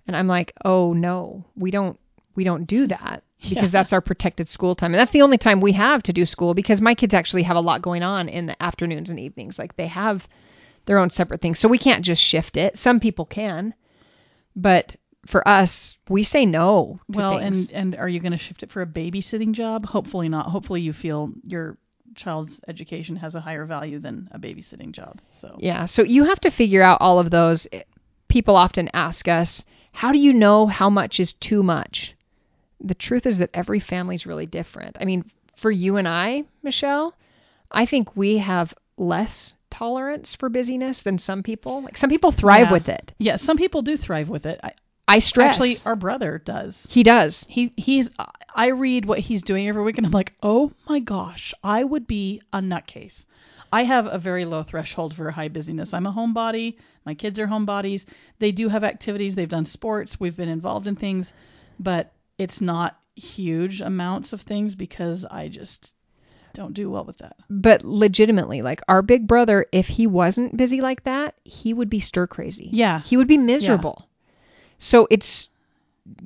[0.06, 1.98] and I'm like, "Oh no, we don't
[2.34, 3.80] we don't do that because Yeah.
[3.80, 6.54] that's our protected school time, and that's the only time we have to do school
[6.54, 9.58] because my kids actually have a lot going on in the afternoons and evenings.
[9.58, 10.28] Like they have
[10.86, 12.78] their own separate things, so we can't just shift it.
[12.78, 13.74] Some people can,
[14.54, 14.94] but
[15.26, 17.70] for us, we say no to well, things.
[17.70, 19.86] and and are you going to shift it for a babysitting job?
[19.86, 20.46] Hopefully not.
[20.46, 21.76] Hopefully you feel your
[22.14, 25.20] child's education has a higher value than a babysitting job.
[25.30, 27.68] So Yeah, so you have to figure out all of those.
[28.28, 32.14] People often ask us, how do you know how much is too much?
[32.80, 34.96] The truth is that every family is really different.
[35.00, 35.24] I mean,
[35.56, 37.14] for you and I, Michelle,
[37.70, 41.82] I think we have less tolerance for busyness than some people.
[41.82, 42.72] Like some people thrive Yeah.
[42.72, 43.12] with it.
[43.18, 44.60] Yeah, some people do thrive with it.
[44.62, 44.72] I,
[45.08, 45.54] I stress.
[45.54, 46.86] Actually, our brother does.
[46.90, 47.44] he does.
[47.48, 48.10] He he's.
[48.54, 52.06] I read what he's doing every week, and I'm like, oh my gosh, I would
[52.06, 53.26] be a nutcase.
[53.72, 55.92] I have a very low threshold for high busyness.
[55.92, 56.76] I'm a homebody.
[57.04, 58.06] My kids are homebodies.
[58.38, 59.34] They do have activities.
[59.34, 60.18] They've done sports.
[60.18, 61.34] We've been involved in things,
[61.78, 65.92] but it's not huge amounts of things because I just
[66.54, 67.36] don't do well with that.
[67.50, 72.00] But legitimately, like our big brother, if he wasn't busy like that, he would be
[72.00, 72.70] stir crazy.
[72.72, 73.00] Yeah.
[73.02, 74.07] He would be miserable.
[74.78, 75.48] So it's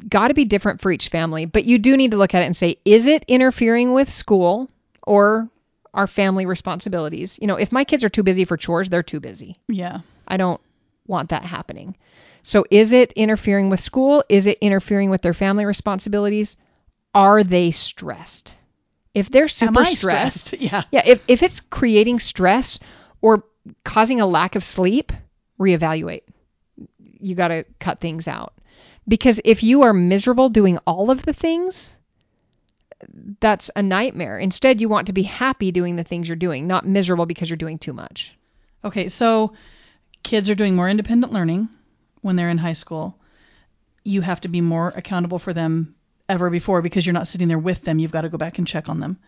[0.08, 2.46] got to be different for each family, but you do need to look at it
[2.46, 4.70] and say, is it interfering with school
[5.02, 5.48] or
[5.94, 7.38] our family responsibilities?
[7.40, 9.56] You know, if my kids are too busy for chores, they're too busy.
[9.68, 10.00] Yeah.
[10.28, 10.60] I don't
[11.06, 11.96] want that happening.
[12.42, 14.24] So is it interfering with school?
[14.28, 16.56] Is it interfering with their family responsibilities?
[17.14, 18.54] Are they stressed?
[19.14, 20.52] If they're super stressed, stressed?
[20.62, 20.84] Yeah.
[20.90, 22.78] yeah, if, if it's creating stress
[23.20, 23.44] or
[23.84, 25.12] causing a lack of sleep,
[25.60, 26.22] reevaluate.
[27.22, 28.52] You got to cut things out.
[29.06, 31.94] Because if you are miserable doing all of the things,
[33.40, 34.38] that's a nightmare.
[34.38, 37.56] Instead, you want to be happy doing the things you're doing, not miserable because you're
[37.56, 38.36] doing too much.
[38.84, 39.54] Okay, so
[40.22, 41.68] kids are doing more independent learning
[42.20, 43.18] when they're in high school.
[44.04, 45.94] You have to be more accountable for them
[46.28, 47.98] ever before because you're not sitting there with them.
[47.98, 49.18] You've got to go back and check on them.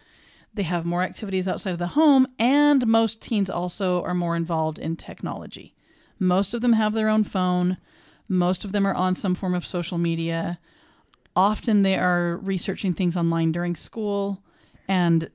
[0.55, 4.79] They have more activities outside of the home, and most teens also are more involved
[4.79, 5.75] in technology.
[6.19, 7.77] Most of them have their own phone.
[8.29, 10.59] Most of them are on some form of social media.
[11.37, 14.41] Often they are researching things online during school,
[14.89, 15.29] and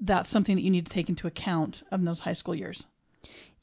[0.00, 2.86] that's something that you need to take into account in those high school years.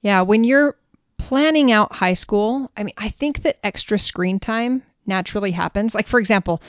[0.01, 0.75] Yeah, when you're
[1.17, 5.93] planning out high school, I mean, I think that extra screen time naturally happens.
[5.93, 6.61] Like, for example,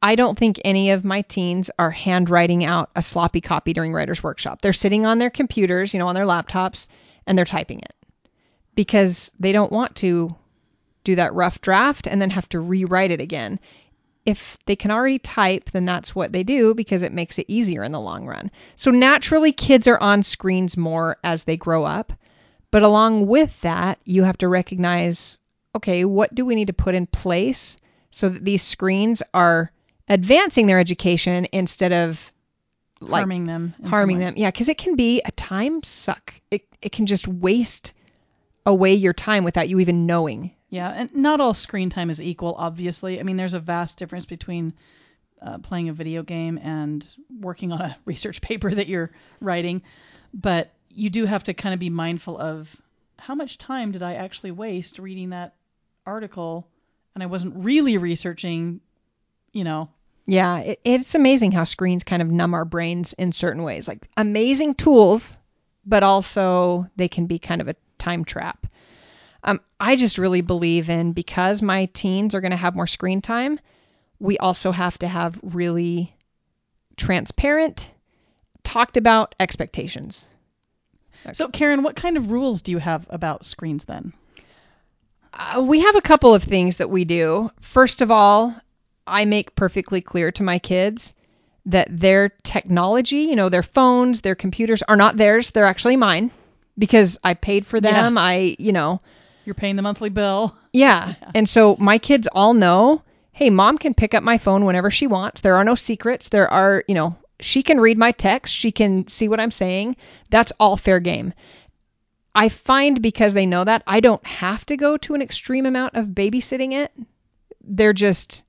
[0.00, 4.22] I don't think any of my teens are handwriting out a sloppy copy during writer's
[4.22, 4.60] workshop.
[4.60, 6.86] They're sitting on their computers, you know, on their laptops,
[7.26, 7.94] and they're typing it
[8.74, 10.34] because they don't want to
[11.04, 13.58] do that rough draft and then have to rewrite it again.
[14.24, 17.82] If they can already type, then that's what they do because it makes it easier
[17.82, 18.50] in the long run.
[18.76, 22.12] So naturally, kids are on screens more as they grow up.
[22.70, 25.38] But along with that, you have to recognize
[25.74, 27.78] okay, what do we need to put in place
[28.10, 29.72] so that these screens are
[30.08, 32.32] advancing their education instead of
[33.00, 33.74] like harming them.
[33.86, 34.34] harming them.
[34.36, 36.34] Yeah, because it can be a time suck.
[36.50, 37.94] It it can just waste
[38.66, 40.52] away your time without you even knowing.
[40.70, 43.20] Yeah, and not all screen time is equal, obviously.
[43.20, 44.72] I mean, there's a vast difference between
[45.40, 47.06] uh, playing a video game and
[47.40, 49.82] working on a research paper that you're writing.
[50.32, 52.74] But you do have to kind of be mindful of
[53.18, 55.54] how much time did I actually waste reading that
[56.06, 56.66] article
[57.14, 58.80] and I wasn't really researching,
[59.52, 59.90] you know.
[60.26, 63.86] Yeah, it, it's amazing how screens kind of numb our brains in certain ways.
[63.86, 65.36] Like amazing tools,
[65.84, 68.66] but also they can be kind of a time trap.
[69.44, 73.22] Um, I just really believe in because my teens are going to have more screen
[73.22, 73.58] time,
[74.18, 76.14] we also have to have really
[76.96, 77.90] transparent,
[78.62, 80.28] talked about expectations.
[81.32, 84.12] So, Karen, what kind of rules do you have about screens then?
[85.32, 87.50] Uh, we have a couple of things that we do.
[87.60, 88.54] First of all,
[89.06, 91.14] I make perfectly clear to my kids
[91.66, 95.52] that their technology, you know, their phones, their computers are not theirs.
[95.52, 96.32] They're actually mine
[96.78, 98.02] because I paid for Yeah.
[98.02, 98.18] them.
[98.18, 99.00] I, you know,
[99.44, 100.56] You're paying the monthly bill.
[100.72, 101.14] yeah.
[101.34, 105.06] And so my kids all know, hey, mom can pick up my phone whenever she
[105.06, 105.40] wants.
[105.40, 106.28] There are no secrets.
[106.28, 108.54] There are, you know, she can read my text.
[108.54, 109.96] She can see what I'm saying.
[110.30, 111.34] That's all fair game.
[112.34, 115.96] I find because they know that I don't have to go to an extreme amount
[115.96, 116.92] of babysitting it.
[117.62, 118.42] They're just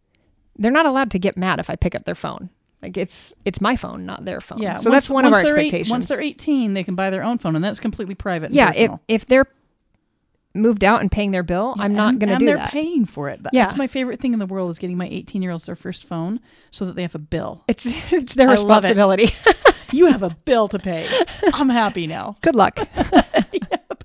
[0.57, 2.49] they're not allowed to get mad if I pick up their phone.
[2.83, 4.59] Like it's it's my phone, not their phone.
[4.61, 4.75] Yeah.
[4.77, 5.91] So once- that's one of our they're eight- expectations.
[5.91, 8.47] once they're 18, they can buy their own phone, and that's completely private.
[8.47, 9.01] And yeah, if personal.
[9.07, 9.45] if they're
[10.55, 12.71] moved out and paying their bill, I'm not and, going to and do they're that.
[12.71, 13.41] paying for it.
[13.41, 13.71] That's Yeah.
[13.75, 16.41] my favorite thing in the world is getting my 18 year olds their first phone
[16.69, 17.63] so that they have a bill.
[17.67, 18.89] It's it's their I love it.
[18.89, 19.29] responsibility.
[19.91, 21.07] You have a bill to pay.
[21.53, 22.35] I'm happy now.
[22.41, 22.79] Good luck.
[22.79, 24.03] yep.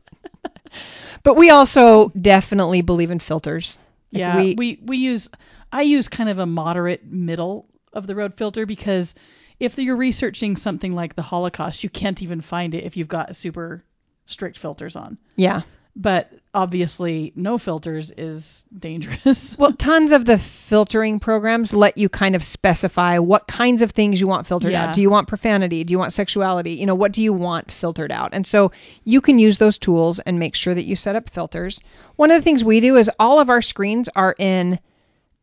[1.23, 3.81] But we also definitely believe in filters.
[4.13, 5.29] Like, yeah, we- we, we use
[5.73, 9.15] I use kind of a moderate middle of the road filter because
[9.61, 13.35] if you're researching something like the Holocaust, you can't even find it if you've got
[13.37, 13.83] super
[14.27, 15.19] strict filters on.
[15.37, 15.63] Yeah.
[15.97, 19.57] But obviously, no filters is dangerous.
[19.59, 24.21] Well, tons of the filtering programs let you kind of specify what kinds of things
[24.21, 24.91] you want filtered Yeah.
[24.91, 24.95] out.
[24.95, 25.83] Do you want profanity?
[25.83, 26.73] Do you want sexuality?
[26.75, 28.31] You know, what do you want filtered out?
[28.33, 28.71] And so
[29.03, 31.81] you can use those tools and make sure that you set up filters.
[32.15, 34.79] One of the things we do is all of our screens are in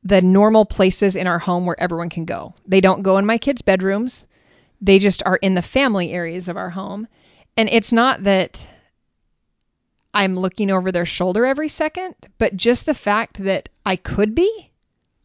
[0.05, 2.53] the normal places in our home where everyone can go.
[2.67, 4.27] They don't go in my kids' bedrooms.
[4.79, 7.07] They just are in the family areas of our home.
[7.57, 8.59] And it's not that
[10.13, 14.71] I'm looking over their shoulder every second, but just the fact that I could be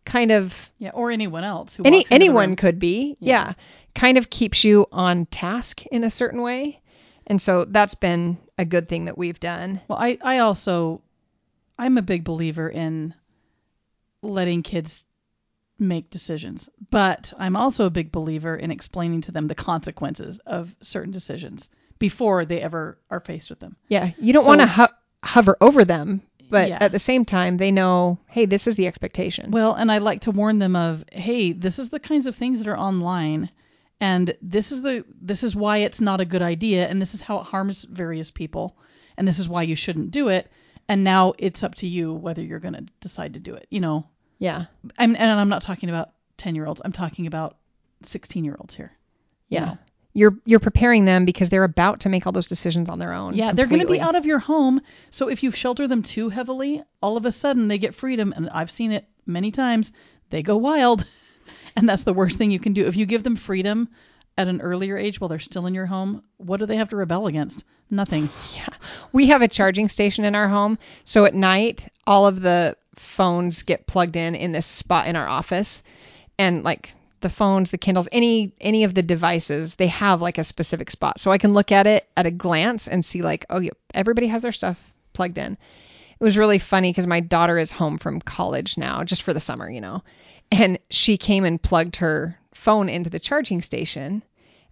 [0.06, 3.16] kind of yeah, or anyone else who any walks into the anyone could be.
[3.20, 3.48] Yeah.
[3.48, 3.52] Yeah.
[3.94, 6.80] Kind of keeps you on task in a certain way.
[7.26, 9.80] And so that's been a good thing that we've done.
[9.88, 11.02] Well, I, I also,
[11.78, 13.14] I'm a big believer in
[14.22, 15.04] letting kids
[15.78, 20.74] make decisions, but I'm also a big believer in explaining to them the consequences of
[20.83, 23.76] certain decisions before they ever are faced with them.
[23.88, 24.88] Yeah, you don't So- want to ho-
[25.22, 26.78] hover over them but Yeah.
[26.80, 29.52] at the same time, they know, hey, this is the expectation.
[29.52, 32.59] Well, and I like to warn them of, hey, this is the kinds of things
[32.59, 33.50] that are online,
[34.00, 37.22] and this is the this is why it's not a good idea, and this is
[37.22, 38.76] how it harms various people,
[39.16, 40.50] and this is why you shouldn't do it.
[40.90, 43.68] And now it's up to you whether you're going to decide to do it.
[43.70, 44.09] You know,
[44.40, 44.64] yeah.
[44.98, 46.83] I'm, and I'm not talking about ten year olds.
[46.85, 47.57] I'm talking about
[48.03, 48.90] sixteen year olds here.
[49.48, 49.64] you Yeah.
[49.66, 49.79] know.
[50.14, 53.35] You're you're preparing them because they're about to make all those decisions on their own.
[53.37, 54.81] Yeah, they're going to be out of your home.
[55.11, 58.50] So if you shelter them too heavily, all of a sudden they get freedom, and
[58.50, 59.92] I've seen it many times.
[60.31, 61.07] They go wild,
[61.76, 62.88] and that's the worst thing you can do.
[62.88, 63.88] If you give them freedom
[64.40, 66.96] at an earlier age while they're still in your home, what do they have to
[66.96, 67.64] rebel against?
[67.90, 68.29] Nothing.
[68.57, 68.68] Yeah.
[69.12, 73.62] We have a charging station in our home, so at night all of the phones
[73.62, 75.83] get plugged in in this spot in our office,
[76.38, 80.44] and like the phones, the Kindles, any any of the devices, they have like a
[80.44, 83.61] specific spot, so I can look at it at a glance and see like, oh
[83.61, 84.79] yeah, everybody has their stuff
[85.12, 85.59] plugged in.
[86.18, 89.40] It was really funny because my daughter is home from college now, just for the
[89.40, 90.03] summer, you know,
[90.50, 94.22] and she came and plugged her phone into the charging station.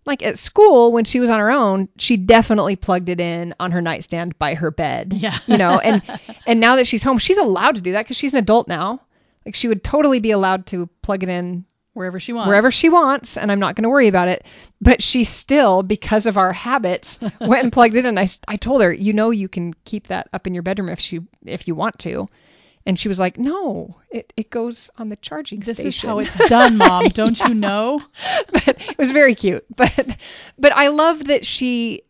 [0.08, 3.72] Like at school, when she was on her own, she definitely plugged it in on
[3.72, 5.12] her nightstand by her bed.
[5.12, 5.38] Yeah.
[5.46, 6.02] You know, and
[6.46, 9.02] and now that she's home, she's allowed to do that because she's an adult now.
[9.44, 12.48] Like she would totally be allowed to plug it in Wherever she wants.
[12.48, 14.44] wherever she wants, and I'm not going to worry about it.
[14.80, 18.16] But she still, because of our habits, went and plugged it in.
[18.16, 21.00] I, I told her, you know, you can keep that up in your bedroom if
[21.00, 22.28] she if you want to.
[22.86, 25.88] And she was like, no, it, it goes on the charging This station.
[25.88, 27.08] is how it's done, Mom.
[27.14, 28.00] Don't you know?
[28.52, 29.64] but it was very cute.
[29.74, 30.16] But
[30.58, 32.02] but I love that she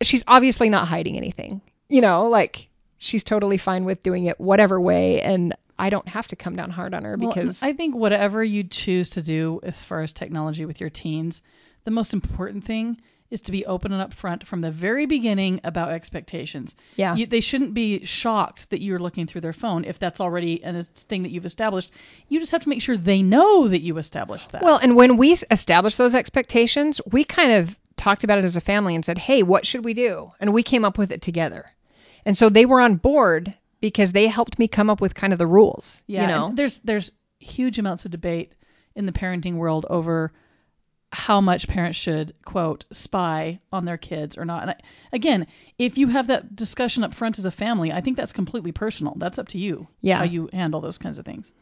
[0.00, 1.60] she's obviously not hiding anything.
[1.88, 6.28] You know, like she's totally fine with doing it whatever way and I don't have
[6.28, 9.60] to come down hard on her Well, because I think whatever you choose to do
[9.62, 11.42] as far as technology with your teens,
[11.84, 13.00] the most important thing
[13.32, 16.76] is to be open and upfront from the very beginning about expectations.
[16.96, 17.16] yeah.
[17.16, 20.84] You, they shouldn't be shocked that you're looking through their phone if that's already a
[20.84, 21.90] thing that you've established.
[22.28, 24.62] You just have to make sure they know that you established that.
[24.62, 28.60] Well, and when we established those expectations, we kind of talked about it as a
[28.60, 31.66] family and said, "Hey, what should we do?" And we came up with it together.
[32.26, 35.38] And so they were on board because they helped me come up with kind of
[35.38, 36.02] the rules.
[36.06, 36.52] yeah, you know.
[36.54, 38.52] there's there's huge amounts of debate
[38.94, 40.32] in the parenting world over
[41.14, 44.62] how much parents should quote spy on their kids or not.
[44.62, 44.76] And I,
[45.12, 45.46] again,
[45.78, 49.14] if you have that discussion up front as a family, I think that's completely personal.
[49.16, 49.86] That's up to you.
[50.00, 50.18] Yeah.
[50.18, 51.52] How you handle those kinds of things.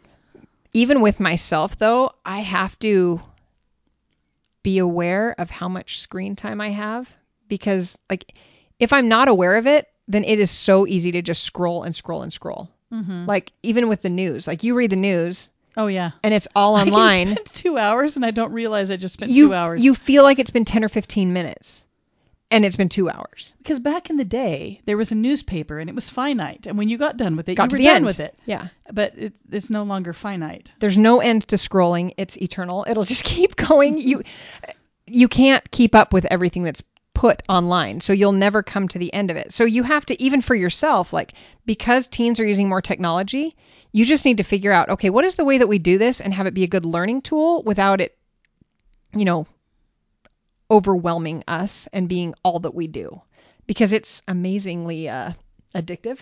[0.72, 3.20] even with myself though, I have to
[4.62, 7.12] be aware of how much screen time I have
[7.48, 8.34] because like
[8.78, 11.94] if I'm not aware of it, then it is so easy to just scroll and
[11.94, 12.70] scroll and scroll.
[12.92, 13.26] Mm-hmm.
[13.26, 16.10] Like even with the news, like you read the news Oh yeah.
[16.22, 17.32] and it's all online.
[17.32, 19.82] spend two hours and I don't realize I just spent you two hours.
[19.84, 21.84] you feel like it's been 10 or 15 minutes
[22.50, 23.54] and it's been 2 hours.
[23.58, 26.88] because back in the day there was a newspaper and it was finite, and when
[26.88, 28.04] you got done with it, Got you were done end.
[28.06, 28.36] with it.
[28.44, 28.68] Yeah.
[28.92, 30.72] But it, it's no longer finite.
[30.80, 32.12] There's no end to scrolling.
[32.16, 32.84] It's eternal.
[32.88, 33.98] It'll just keep going.
[33.98, 34.22] You
[35.06, 36.82] you can't keep up with everything that's
[37.20, 38.00] put online.
[38.00, 39.52] So you'll never come to the end of it.
[39.52, 41.34] So you have to even for yourself like
[41.66, 43.54] because teens are using more technology,
[43.92, 46.22] you just need to figure out okay, what is the way that we do this
[46.22, 48.16] and have it be a good learning tool without it
[49.14, 49.46] you know
[50.70, 53.20] overwhelming us and being all that we do.
[53.66, 55.32] Because it's amazingly uh
[55.74, 56.20] addictive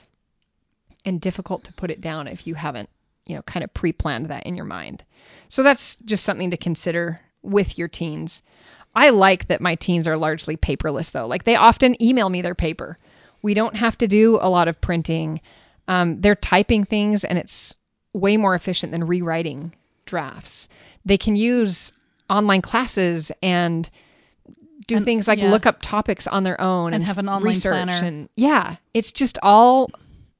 [1.04, 2.88] and difficult to put it down if you haven't,
[3.24, 5.04] you know, kind of pre-planned that in your mind.
[5.46, 8.42] So that's just something to consider with your teens.
[8.98, 11.26] I like that my teens are largely paperless though.
[11.26, 12.96] Like they often email me their paper.
[13.42, 15.40] We don't have to do a lot of printing.
[15.86, 17.74] Um, they're typing things and it's
[18.12, 20.68] way more efficient than rewriting drafts.
[21.04, 21.92] They can use
[22.28, 23.88] online classes and
[24.88, 25.50] do And- things like yeah.
[25.50, 28.04] look up topics on their own And and, have an online research planner.
[28.06, 29.90] and yeah, it's just all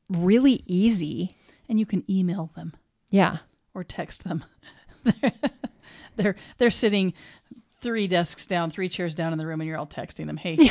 [0.09, 1.37] really easy.
[1.69, 2.73] And you can email them
[3.11, 3.39] Yeah.
[3.75, 4.45] or text them.
[6.17, 7.15] they're they're sitting
[7.81, 10.37] three desks down, three chairs down in the room, and you're all texting them.
[10.37, 10.57] Hey,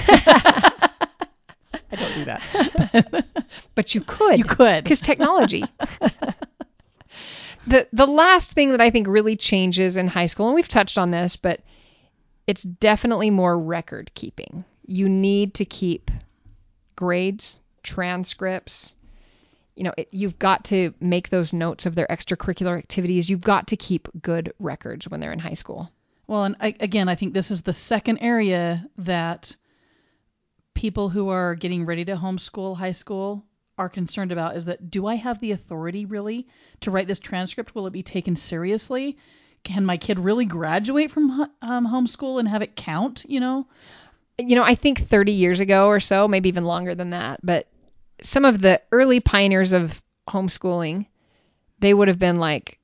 [1.92, 3.26] I don't do that.
[3.76, 4.40] But you could.
[4.40, 4.84] you could.
[4.84, 5.64] because technology.
[7.68, 10.98] the the last thing that I think really changes in high school, and we've touched
[10.98, 11.62] on this, but
[12.48, 14.66] it's definitely more record keeping.
[14.86, 16.10] You need to keep
[16.96, 18.96] grades, transcripts.
[19.76, 23.30] You know, it, you've got to make those notes of their extracurricular activities.
[23.30, 25.92] You've got to keep good records when they're in high school.
[26.28, 29.56] Well, and I, again, I think this is the second area that
[30.74, 33.46] people who are getting ready to homeschool high school
[33.78, 36.48] are concerned about is that do I have the authority really
[36.82, 37.76] to write this transcript?
[37.76, 39.18] Will it be taken seriously?
[39.64, 43.26] Can my kid really graduate from um, homeschool and have it count?
[43.28, 43.68] You know?
[44.38, 47.68] You know, I think 30 years ago or so, maybe even longer than that, but
[48.22, 51.08] some of the early pioneers of homeschooling,
[51.80, 52.77] they would have been like,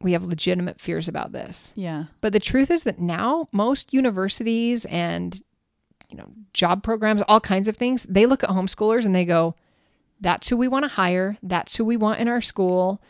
[0.00, 1.72] we have legitimate fears about this.
[1.76, 2.04] Yeah.
[2.20, 5.38] But the truth is that now most universities and
[6.08, 9.54] you know job programs, all kinds of things, they look at homeschoolers and they go,
[10.20, 11.36] that's who we want to hire.
[11.42, 13.00] That's who we want in our school.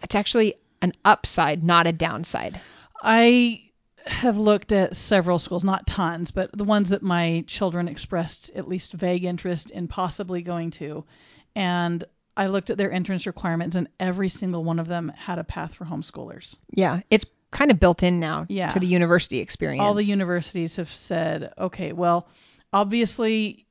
[0.00, 2.60] That's actually an upside, not a downside.
[3.02, 3.62] I
[4.06, 8.68] have looked at several schools, not tons, but the ones that my children expressed at
[8.68, 11.04] least vague interest in possibly going to.
[11.54, 12.04] And
[12.36, 15.74] I looked at their entrance requirements, and every single one of them had a path
[15.74, 16.56] for homeschoolers.
[16.70, 18.68] Yeah, it's kind of built in now Yeah.
[18.68, 19.80] to the university experience.
[19.82, 22.28] All the universities have said, okay, well,
[22.72, 23.66] obviously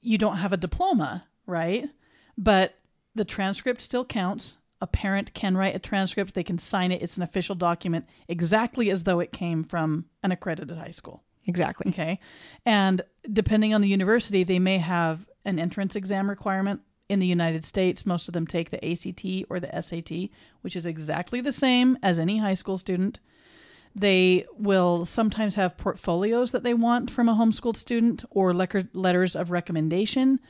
[0.00, 1.88] you don't have a diploma, right?
[2.38, 2.74] But
[3.14, 4.56] the transcript still counts.
[4.82, 7.02] A parent can write a transcript, they can sign it.
[7.02, 11.22] It's an official document exactly as though it came from an accredited high school.
[11.46, 11.90] exactly.
[11.92, 12.20] Okay.
[12.66, 13.02] And
[13.32, 16.80] depending on the university, they may have an entrance exam requirement.
[17.08, 20.30] In the United States, most of them take the ACT or the SAT,
[20.62, 23.20] which is exactly the same as any high school student.
[23.94, 29.50] They will sometimes have portfolios that they want from a homeschooled student or letters of
[29.50, 30.40] recommendation,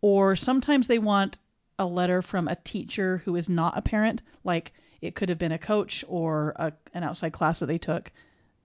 [0.00, 1.38] or sometimes they want
[1.78, 5.52] a letter from a teacher who is not a parent, like it could have been
[5.52, 8.10] a coach or a, an outside class that they took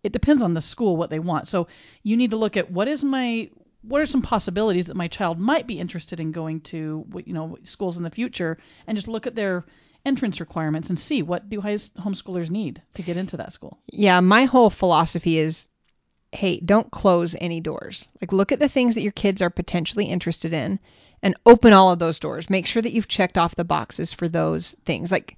[0.03, 1.47] it depends on the school what they want.
[1.47, 1.67] So
[2.03, 3.49] you need to look at what is my
[3.81, 7.57] what are some possibilities that my child might be interested in going to you know
[7.63, 8.57] schools in the future
[8.87, 9.65] and just look at their
[10.05, 13.77] entrance requirements and see what do homeschoolers need to get into that school.
[13.91, 15.67] Yeah, my whole philosophy is
[16.33, 18.09] hey, don't close any doors.
[18.21, 20.79] Like look at the things that your kids are potentially interested in
[21.21, 22.49] and open all of those doors.
[22.49, 25.11] Make sure that you've checked off the boxes for those things.
[25.11, 25.37] Like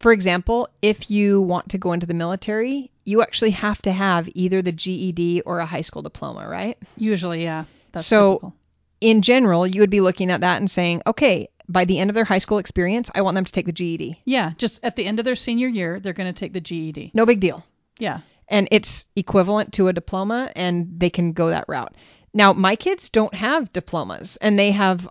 [0.00, 4.28] for example, if you want to go into the military, you actually have to have
[4.34, 6.78] either the GED or a high school diploma, right?
[6.96, 7.64] Usually, yeah.
[7.92, 8.54] That's So- typical.
[9.00, 12.14] In general, you would be looking at that and saying, okay, by the end of
[12.14, 14.20] their high school experience, I want them to take the GED.
[14.24, 17.10] yeah, just at the end of their senior year, they're going to take the GED.
[17.12, 17.62] No big deal.
[17.98, 18.20] Yeah.
[18.48, 21.94] and it's equivalent to a diploma and they can go that route.
[22.32, 25.08] Now, my kids don't have diplomas and they have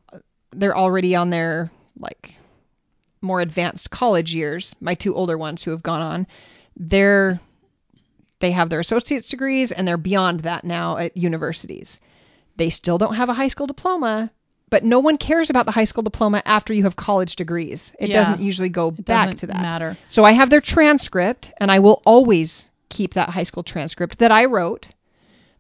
[0.52, 2.36] they're already on their like
[3.22, 4.76] more advanced college years.
[4.82, 6.28] My two older ones who have gone on,
[6.78, 7.40] they're
[8.44, 12.02] they have their associate's degrees and they're beyond that now at universities.
[12.58, 14.30] They still don't have a high school diploma,
[14.70, 17.96] but no one cares about the high school diploma after you have college degrees.
[17.98, 18.20] It Yeah.
[18.20, 19.62] doesn't usually go It back to that.
[19.62, 19.98] matter.
[20.10, 24.32] So I have their transcript, and I will always keep that high school transcript that
[24.32, 24.90] I wrote,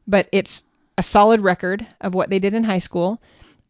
[0.05, 0.61] but it's
[0.97, 3.21] a solid record of what they did in high school.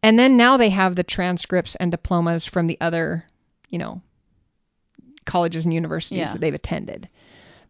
[0.02, 3.24] And then now they have the transcripts and diplomas from the other,
[3.70, 4.02] you know,
[5.24, 6.32] colleges and universities Yeah.
[6.32, 7.08] that they've attended.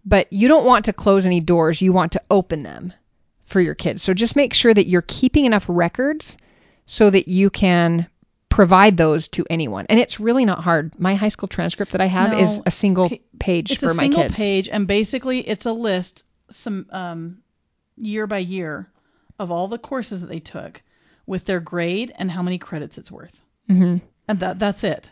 [0.05, 2.93] But you don't want to close any doors, you want to open them
[3.47, 4.03] for your kids.
[4.03, 6.37] So just make sure that you're keeping enough records
[6.87, 8.07] so that you can
[8.49, 9.87] provide those to anyone.
[9.89, 10.99] And it's really not hard.
[10.99, 13.91] My high school transcript that I have No, is a single pa- page It's for
[13.91, 14.37] a my single kids.
[14.37, 17.39] page, and basically it's a list, some um,
[17.97, 18.89] year by year,
[19.39, 20.83] of all the courses that they took,
[21.27, 23.37] with their grade and how many credits it's worth,
[23.67, 23.97] hmm
[24.29, 25.11] and that that's it.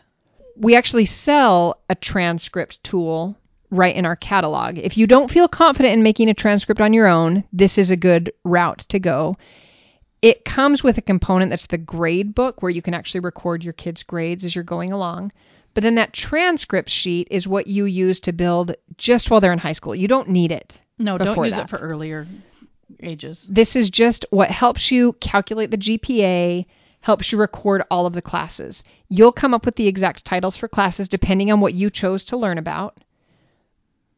[0.55, 3.35] We actually sell a transcript tool
[3.73, 4.77] right in our catalog.
[4.77, 7.97] If you don't feel confident in making a transcript on your own, this is a
[7.97, 9.37] good route to go.
[10.21, 13.73] It comes with a component that's the grade book where you can actually record your
[13.73, 15.31] kids' grades as you're going along.
[15.73, 19.59] But then that transcript sheet is what you use to build just while they're in
[19.59, 19.95] high school.
[19.95, 20.79] You don't need it.
[20.99, 21.65] No, don't use that.
[21.65, 22.27] it for earlier
[23.01, 23.47] ages.
[23.49, 26.65] This is just what helps you calculate the GPA,
[27.01, 28.83] helps you record all of the classes.
[29.09, 32.37] You'll come up with the exact titles for classes depending on what you chose to
[32.37, 32.97] learn about.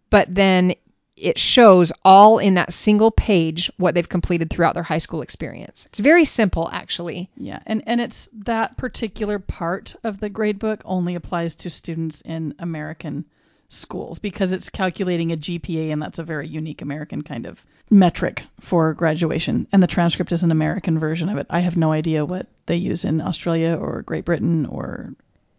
[0.10, 0.76] But then
[1.16, 5.86] it shows all in that single page what they've completed throughout their high school experience.
[5.88, 7.30] It's very simple actually.
[7.38, 12.22] Yeah, and and it's that particular part of the grade book only applies to students
[12.22, 13.26] in American
[13.70, 18.44] schools because it's calculating a GPA and that's a very unique American kind of metric
[18.60, 19.68] for graduation.
[19.72, 21.48] And the transcript is an American version of it.
[21.50, 25.14] I have no idea what they use in Australia or Great Britain or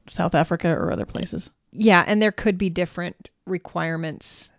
[0.09, 1.51] South Africa or other places.
[1.71, 4.53] Yeah, and there could be different requirements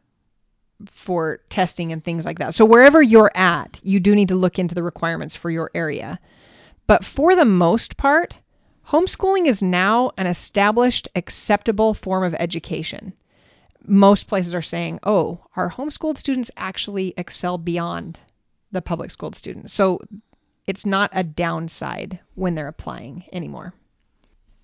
[0.91, 2.53] for testing and things like that.
[2.53, 6.19] So wherever you're at, you do need to look into the requirements for your area.
[6.85, 8.37] But for the most part,
[8.87, 13.13] homeschooling is now an established, acceptable form of education.
[13.85, 18.19] Most places are saying, oh, our homeschooled students actually excel beyond
[18.71, 19.73] the public schooled students.
[19.73, 20.01] So
[20.65, 23.73] it's not a downside when they're applying anymore.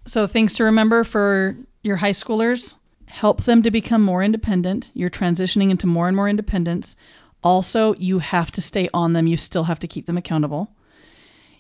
[0.06, 2.76] So things to remember for your high schoolers,
[3.06, 4.92] help them to become more independent.
[4.94, 6.96] You're transitioning into more and more independence.
[7.44, 9.28] Also, you have to stay on them.
[9.28, 10.70] You still have to keep them accountable.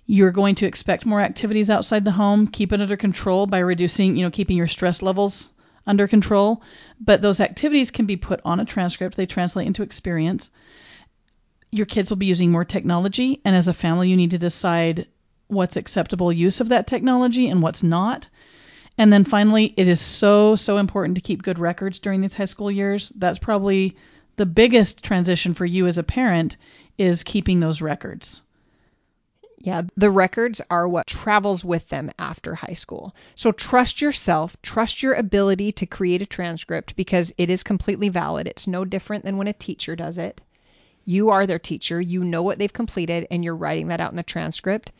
[0.05, 2.47] You're going to expect more activities outside the home.
[2.47, 5.51] Keep it under control by reducing, you know, keeping your stress levels
[5.87, 6.61] under control.
[6.99, 9.15] But those activities can be put on a transcript.
[9.15, 10.51] They translate into experience.
[11.71, 15.07] Your kids will be using more technology, and as a family, you need to decide
[15.47, 18.27] what's acceptable use of that technology and what's not.
[18.97, 22.45] And then finally, it is so, so important to keep good records during these high
[22.45, 23.11] school years.
[23.15, 23.95] That's probably
[24.35, 26.57] the biggest transition for you as a parent
[26.97, 28.41] is keeping those records.
[29.59, 33.15] Yeah, the records are what travels with them after high school.
[33.35, 38.45] So trust yourself, trust your ability to create a transcript because it is completely valid.
[38.45, 40.41] It's no different than when a teacher does it.
[41.05, 44.17] You are their teacher, you know what they've completed, and you're writing that out in
[44.17, 44.91] the transcript.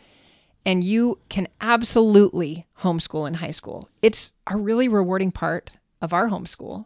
[0.66, 3.90] And you can absolutely homeschool in high school.
[4.02, 6.86] It's a really rewarding part of our homeschool.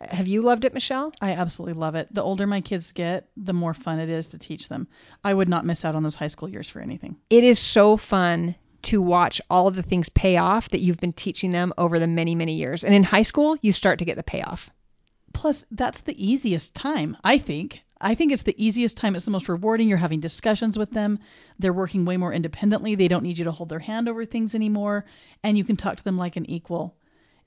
[0.00, 1.12] Have you loved it, Michelle?
[1.20, 2.08] I absolutely love it.
[2.12, 4.88] The older my kids get, the more fun it is to teach them.
[5.22, 7.16] I would not miss out on those high school years for anything.
[7.28, 11.12] It is so fun to watch all of the things pay off that you've been
[11.12, 12.82] teaching them over the many, many years.
[12.82, 14.70] And in high school, you start to get the payoff.
[15.34, 17.82] Plus, that's the easiest time, I think.
[18.00, 19.14] I think it's the easiest time.
[19.14, 19.88] It's the most rewarding.
[19.88, 21.18] You're having discussions with them.
[21.58, 22.94] They're working way more independently.
[22.94, 25.04] They don't need you to hold their hand over things anymore.
[25.42, 26.96] And you can talk to them like an equal.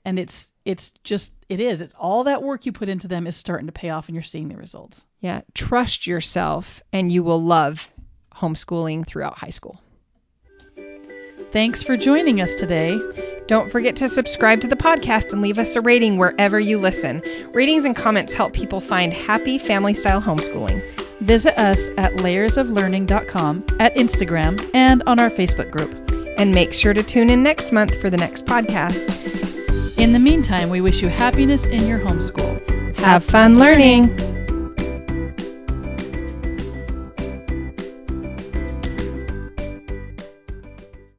[0.04, 1.80] And it's it's just it is.
[1.80, 4.22] It's all that work you put into them is starting to pay off and you're
[4.22, 5.04] seeing the results.
[5.20, 5.40] Yeah.
[5.54, 7.90] Trust yourself and you will love
[8.34, 9.80] homeschooling throughout high school.
[11.52, 12.98] Thanks for joining us today.
[13.46, 17.22] Don't forget to subscribe to the podcast and leave us a rating wherever you listen.
[17.52, 20.82] Ratings and comments help people find happy family style homeschooling.
[21.20, 25.94] Visit us at layersoflearning.com, at Instagram, and on our Facebook group.
[26.38, 29.98] And make sure to tune in next month for the next podcast.
[29.98, 32.98] In the meantime, we wish you happiness in your homeschool.
[32.98, 34.33] Have fun learning!